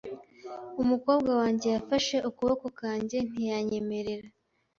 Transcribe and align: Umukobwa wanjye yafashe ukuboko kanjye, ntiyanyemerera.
Umukobwa 0.81 1.31
wanjye 1.39 1.67
yafashe 1.75 2.15
ukuboko 2.29 2.65
kanjye, 2.79 3.17
ntiyanyemerera. 3.29 4.27